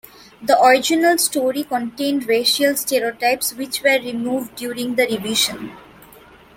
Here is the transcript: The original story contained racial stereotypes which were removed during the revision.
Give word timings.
The 0.41 0.59
original 0.59 1.19
story 1.19 1.63
contained 1.63 2.27
racial 2.27 2.75
stereotypes 2.75 3.53
which 3.53 3.83
were 3.83 3.99
removed 3.99 4.55
during 4.55 4.95
the 4.95 5.05
revision. 5.05 5.77